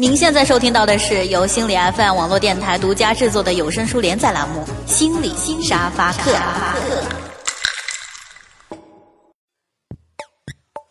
[0.00, 6.32] 您现在收听到的是由心理 FM 网络电台独家制作的有声书连载栏目《心理新沙发客》。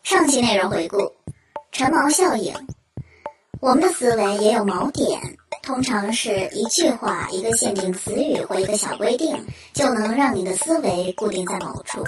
[0.04, 0.98] 上期内容回顾：
[1.72, 2.54] 陈锚效应。
[3.58, 5.20] 我们的思维也有锚点，
[5.60, 9.36] 通常是一句话、一个限定词语或一个小规定，
[9.72, 12.04] 就能让你的思维固定在某处，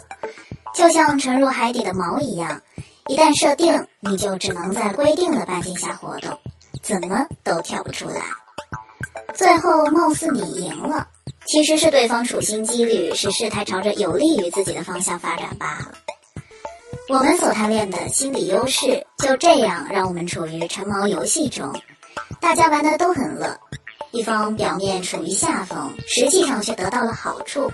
[0.73, 2.63] 就像沉入海底的锚一样。
[3.09, 6.39] 一旦设定，你就只能在规定的半径下活动。
[6.83, 8.21] 怎么都跳不出来，
[9.35, 11.07] 最后貌似你赢了，
[11.47, 15.93] 其实是对方处心积虑，使事态朝着有利于自己的方向发展罢了。
[17.09, 21.73] 我们所贪恋的心理优势，就这样让我们处于陈毛游戏中，
[22.41, 23.59] 大家玩的都很乐，
[24.11, 27.71] 一方表面处于下风，实际上却得到了好处，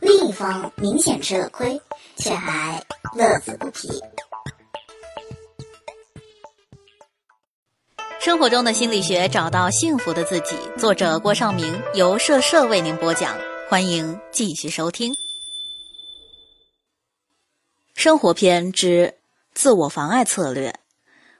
[0.00, 1.80] 另一方明显吃了亏，
[2.16, 2.82] 却还
[3.14, 3.88] 乐此不疲。
[8.20, 10.54] 生活中的心理学，找到幸福的自己。
[10.76, 13.34] 作者郭尚明，由社社为您播讲。
[13.66, 15.16] 欢迎继续收听。
[17.94, 19.14] 生活篇之
[19.54, 20.74] 自我妨碍策略：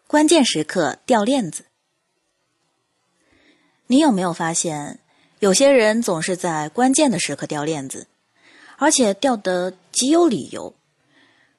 [0.06, 1.66] 关键时刻掉链子。
[3.86, 5.00] 你有没有发现，
[5.40, 8.06] 有些人总是在关键的时刻掉链子，
[8.78, 10.74] 而且掉得极有理由？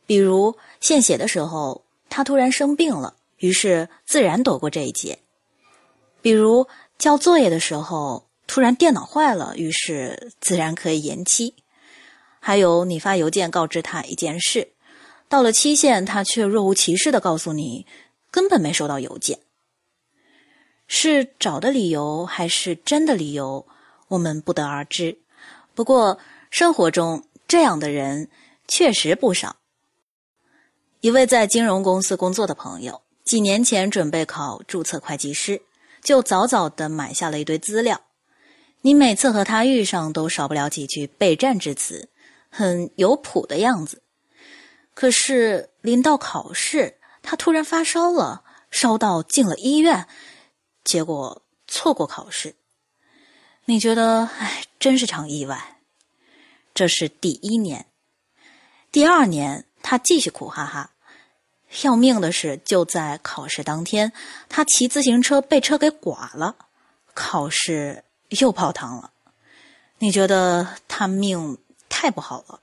[0.08, 3.18] 比如献血的时候，他突然生病了。
[3.42, 5.20] 于是自然躲过这一劫。
[6.22, 6.68] 比如
[7.00, 11.56] 交作业的时候，突然电脑坏了，于是自然可以延期。
[12.40, 14.74] 还有你发邮件告知他一件事，
[15.28, 17.88] 到了期限，他却若无其事的告诉你
[18.30, 19.40] 根本没收到邮件。
[20.88, 23.66] 是找的理由还是真的理由，
[24.10, 25.18] 我们不得而知。
[25.74, 26.20] 不过
[26.52, 28.30] 生活中这样的人
[28.68, 29.56] 确实不少。
[31.00, 33.02] 一位在金融公司工作的朋友。
[33.24, 35.62] 几年前准备考注册会计师，
[36.02, 38.02] 就早早的买下了一堆资料。
[38.82, 42.10] 你每次和他遇上，都少不了几句备战之词，
[42.50, 44.02] 很有谱的样子。
[44.94, 50.08] 可是临到考试，他突然发烧了，烧到进了医院，
[50.84, 52.56] 结果错过考试。
[53.66, 55.78] 你觉得，哎，真是场意外。
[56.74, 57.86] 这是第一年，
[58.92, 60.92] 第二年他继续苦哈哈。
[61.84, 64.12] 要命的是，就在考试当天，
[64.50, 66.56] 他骑自行车被车给剐了，
[67.14, 69.12] 考试又泡汤了。
[70.00, 72.60] 你觉得他命太不好了？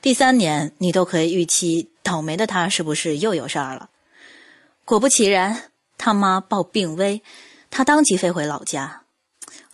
[0.00, 3.88] 第三年，你都可以预期倒霉的他是不是又有事儿了？
[4.84, 7.22] 果不其然，他妈报病危，
[7.70, 9.04] 他当即飞回老家。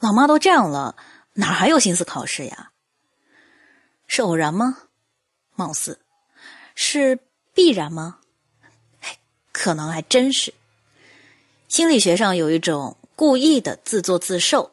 [0.01, 0.95] 老妈都这样了，
[1.33, 2.71] 哪还有心思考试呀？
[4.07, 4.79] 是偶然吗？
[5.55, 5.99] 貌似
[6.75, 7.19] 是
[7.53, 8.19] 必然吗？
[9.59, 10.55] 可能还真是。
[11.67, 14.71] 心理学上有一种故意的自作自受，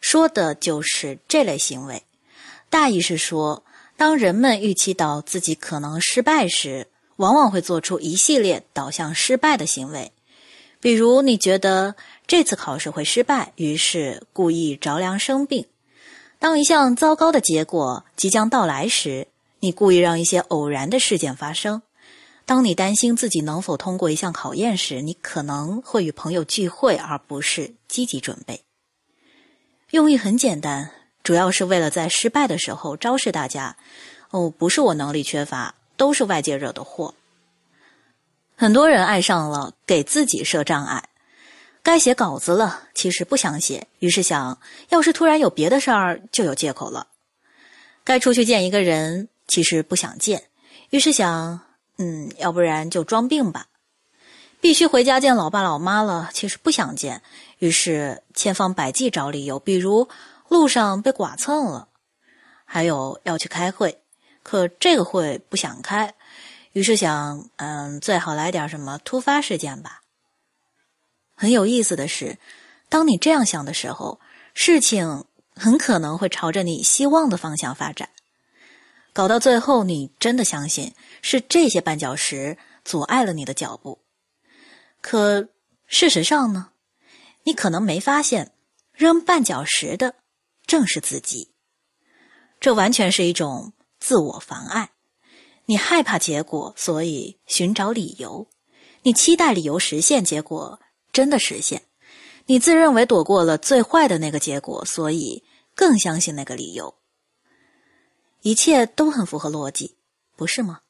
[0.00, 2.04] 说的就是这类行为。
[2.70, 3.64] 大意是说，
[3.96, 10.12] 当人们预期到自己可能失败时，往往会做出一系列导向失败的行为。
[10.80, 11.96] 比如，你觉得
[12.28, 15.64] 这次考试会失败，于是故意着凉生病；
[16.38, 19.26] 当一项糟糕的结果即将到来时，
[19.58, 21.82] 你故意让一些偶然的事件发生。
[22.48, 28.64] 当你担心自己能否通过一项考验时，你可能会与朋友聚会，而不是积极准备。
[29.90, 30.90] 用意很简单，
[31.22, 33.76] 主要是为了在失败的时候昭示大家
[34.32, 37.14] ：“哦，不是我能力缺乏，都是外界惹的祸。”
[38.56, 41.10] 很多人爱上了给自己设障碍，
[41.82, 44.58] 该写稿子了，其实不想写，于是想，
[44.88, 47.08] 要是突然有别的事儿，就有借口了。
[48.04, 50.44] 该出去见一个人，其实不想见，
[50.88, 51.67] 于是想。
[51.98, 53.66] 嗯，要不然就装病吧。
[54.60, 57.22] 必须回家见老爸老妈了，其实不想见，
[57.58, 60.08] 于是千方百计找理由，比如
[60.48, 61.88] 路上被剐蹭了，
[62.64, 64.00] 还有要去开会，
[64.42, 66.12] 可这个会不想开，
[66.72, 70.00] 于是想，嗯，最好来点什么突发事件吧。
[71.36, 72.36] 很有意思的是，
[72.88, 74.18] 当你这样想的时候，
[74.54, 75.24] 事情
[75.54, 78.08] 很可能会朝着你希望的方向发展。
[79.18, 83.98] 搞到最后，你真的相信是这些绊脚石阻碍了你的脚步。
[85.00, 85.48] 可
[85.88, 86.68] 事实上呢？
[87.42, 88.52] 你可能没发现，
[88.92, 90.14] 扔绊脚石的
[90.68, 91.50] 正是自己。
[92.60, 94.90] 这完全是一种自我妨碍。
[95.64, 98.46] 你害怕结果，所以寻找理由；
[99.02, 100.78] 你期待理由实现，结果
[101.10, 101.80] 真的实现；
[102.46, 105.42] 你自认为躲过了最坏的那个结果，所以
[105.74, 106.94] 更相信那个理由。
[108.42, 109.96] 一切都很符合逻辑，
[110.36, 110.80] 不是吗？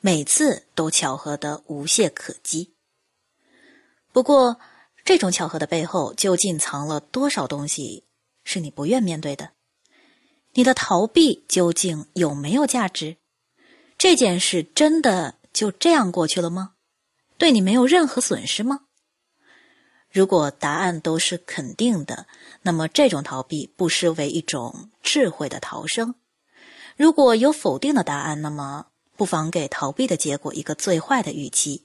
[0.00, 2.74] 每次都巧合的无懈可击。
[4.12, 4.58] 不过，
[5.04, 8.04] 这种巧合的背后究竟藏了多少东西
[8.44, 9.50] 是你不愿面对的？
[10.52, 13.16] 你的逃避究竟有没有价值？
[13.98, 16.74] 这件事真的就这样过去了吗？
[17.36, 18.80] 对你没有任何损失吗？
[20.10, 22.26] 如果答案都是肯定的，
[22.62, 26.14] 那么这种逃避不失为一种智慧的逃生；
[26.96, 31.84] 如果有否定的答案，那么不妨给逃避的结果一个最坏的预期。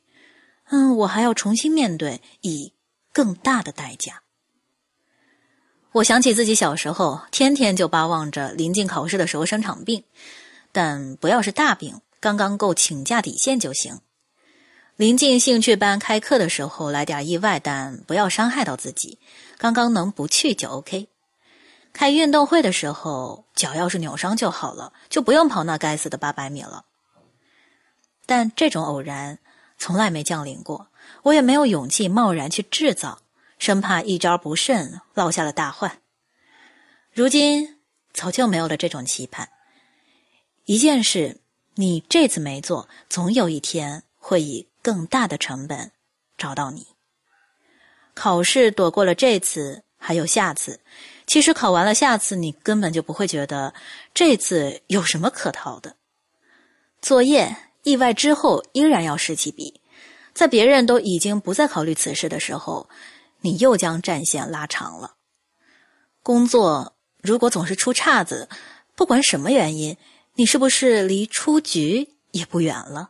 [0.70, 2.74] 嗯，我还要重新面对，以
[3.12, 4.24] 更大的代价。
[5.92, 10.06] 我想起自己小时候，天天就巴望着临近考试的时候生场病，
[10.72, 14.00] 但不要是大病，刚刚够请假底线就行。
[14.96, 19.20] 临近兴趣班开课的时候来点意外，但不要伤害到自己，
[19.58, 21.10] 刚刚能不去就 OK。
[21.94, 26.86] 开运动会的时候脚要是扭伤就好了，就不用跑那该死的八百米了。
[28.26, 29.40] 但这种偶然
[29.78, 30.88] 从来没降临过，
[31.24, 33.20] 我也没有勇气贸然去制造。
[33.60, 36.02] 生怕一招不慎落下了大患。
[37.12, 37.80] 如今
[38.12, 39.50] 早就没有了这种期盼。
[40.66, 41.42] 一件事
[41.76, 45.92] 你这次没做，总有一天会以更大的成本
[46.40, 46.88] 找到你。
[48.16, 50.80] 考试躲过了这次，还有下次。
[51.28, 53.74] 其实考完了下次，你根本就不会觉得
[54.14, 55.96] 这次有什么可逃的。
[57.02, 59.82] 作业意外之后依然要拾起笔，
[60.34, 62.90] 在别人都已经不再考虑此事的时候。
[63.44, 65.16] 你又将战线拉长了。
[66.22, 66.94] 工作
[67.24, 68.48] 如果总是出岔子，
[68.96, 69.98] 不管什么原因，
[70.36, 73.10] 你是不是离出局也不远了？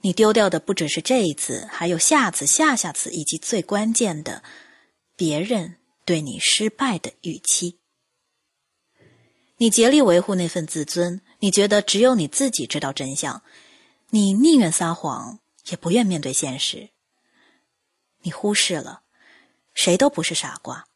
[0.00, 4.42] 你丢掉的不只是这一次，还有下次、下下次，以及最关键的，
[5.16, 7.78] 别人对你失败的预期。
[9.56, 13.42] 你竭力维护那份自尊，你觉得只有你自己知道真相，
[14.10, 16.90] 你宁愿撒谎，也不愿面对现实。
[18.22, 19.02] 你忽视了，
[19.72, 20.86] 谁都不是傻瓜。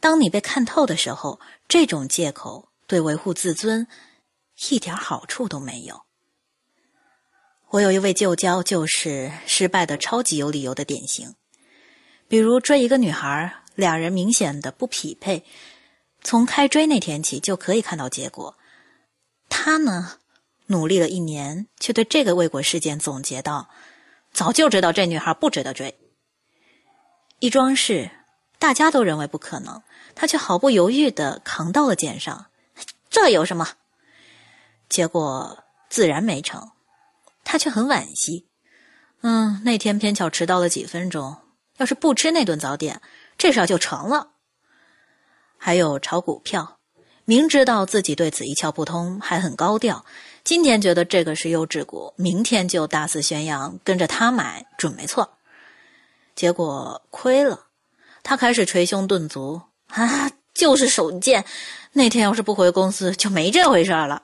[0.00, 3.86] 当你被看透的时候，这种借口对维护自尊
[4.70, 6.02] 一点好处都没有。
[7.70, 11.34] 我有一位旧交，就是失败的超级有理由的典型。
[12.28, 15.44] 比如追一个女孩，俩人明显的不匹配，
[16.24, 18.56] 从开追那天起就可以看到结果。
[19.48, 20.14] 他呢，
[20.66, 23.68] 努力了一年，却对这个未果事件总结道：
[24.32, 25.96] 早就知道这女孩不值得追。
[27.38, 28.10] 一桩事，
[28.58, 29.82] 大家都认为不可能，
[30.14, 32.46] 他却毫不犹豫地扛到了肩上。
[33.08, 33.68] 这有什么？
[34.88, 36.70] 结果自然没成，
[37.44, 38.46] 他却很惋惜。
[39.22, 41.36] 嗯，那天偏巧迟到了几分钟，
[41.76, 43.00] 要是不吃那顿早点，
[43.38, 44.30] 这事就成了。
[45.58, 46.78] 还有炒股票，
[47.24, 50.04] 明知道自己对此一窍不通，还很高调。
[50.44, 55.38] 今天觉得这个是优质股，明天就大肆宣扬，跟着他买准没错。
[56.34, 57.66] 结果亏了，
[58.22, 60.30] 他开始捶胸顿足啊！
[60.54, 61.44] 就是手贱，
[61.92, 64.22] 那天要是不回公司，就没这回事了。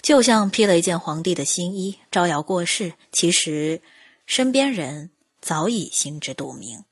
[0.00, 3.82] 就像披了一件皇帝的新衣，招摇过市，其实
[4.24, 5.10] 身边人
[5.42, 6.82] 早已心知肚明。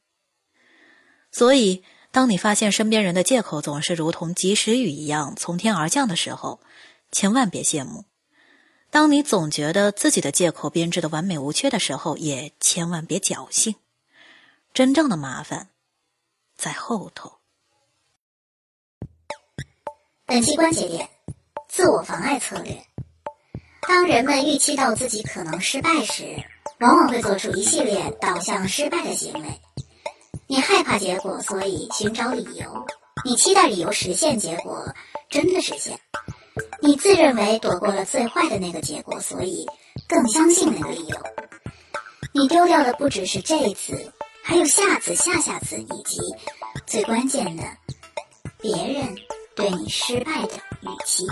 [1.30, 6.60] 所以，当你发现身边人的借口总是如同及时雨一样从天而降的时候，
[7.12, 8.04] 千万别羡慕。
[8.90, 13.74] 当你总觉得自己的借口编织的完美无缺的时候，也千万别侥幸。
[14.72, 15.68] 真正的麻烦
[16.56, 17.32] 在后头。
[20.24, 21.08] 本期关节点：
[21.68, 22.82] 自我妨碍策略。
[23.82, 26.42] 当人们预期到自己可能失败时，
[26.80, 29.60] 往往会做出一系列导向失败的行为。
[30.48, 32.66] 你害怕结果，所以寻找理由；
[33.22, 34.82] 你期待理由实现结果，
[35.28, 36.00] 真的实现。
[36.80, 39.66] 你自认为躲过了最坏的那个结果，所以
[40.08, 41.16] 更相信那个理由。
[42.32, 44.10] 你丢掉的不只是这一次，
[44.42, 46.18] 还有下次、下下次，以及
[46.86, 47.64] 最关键的，
[48.58, 49.14] 别人
[49.54, 51.26] 对你失败的预期。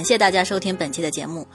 [0.00, 1.46] 感谢大家收听本期的节目。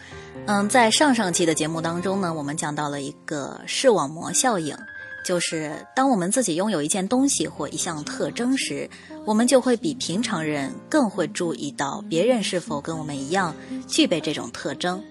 [0.46, 4.78] 嗯，在上上期的节目当中呢，我们讲到了一个视网膜效应，
[5.26, 8.88] 就是当我们自己拥有一件东西或一项特征时，
[9.26, 13.52] 我们就会比平常人更会注意到别人是否跟我们一样
[13.88, 15.04] 具备这种特征。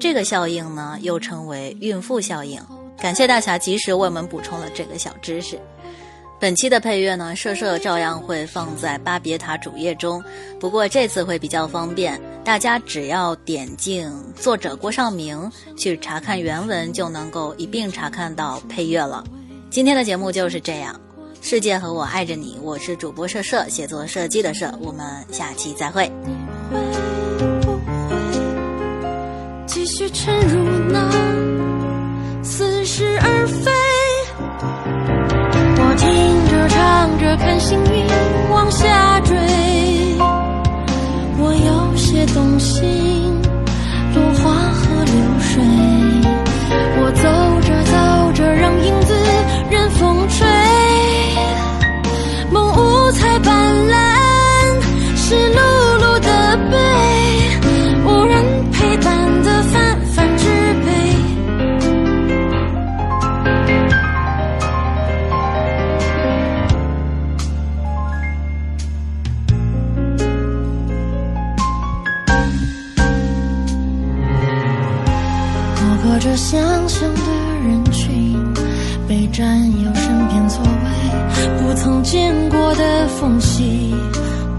[0.00, 2.58] 这个效应呢，又称为孕妇效应。
[2.96, 5.60] 感谢大侠及时为我们补充了这个小知识。
[6.42, 10.20] 本期的配乐呢，社社照样会放在巴别塔主页中，
[10.58, 19.22] 不过这次会比较方便，大家只要点进作者郭尚明去查看原文，就能够一并查看到配乐了。
[19.70, 21.00] 今天的节目就是这样，
[21.40, 26.10] 世界和我爱着你，我是主播社社，写作设计的社，我们下期再会。
[26.72, 26.80] 会
[27.60, 28.16] 不会
[29.64, 31.08] 继续沉入那
[32.42, 33.81] 似是而非？
[36.68, 38.06] 唱着看星云
[38.50, 39.36] 往下坠，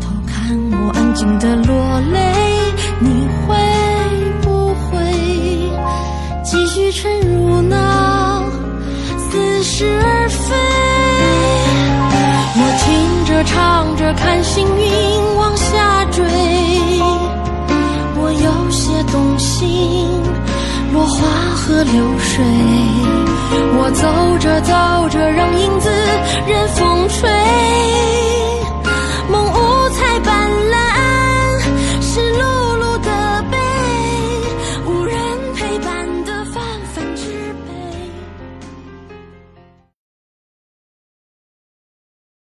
[0.01, 2.19] 偷看我安静的落泪。
[2.99, 3.55] 你会
[4.41, 4.91] 不会
[6.43, 8.41] 继续沉入那
[9.17, 10.55] 似是而非？
[12.55, 16.23] 我听着唱着看星云往下坠。
[18.15, 20.07] 我有些动心，
[20.93, 22.45] 落花和流水。
[23.75, 24.73] 我走着走
[25.09, 25.89] 着，让影子
[26.47, 27.29] 任风吹，
[29.29, 29.62] 梦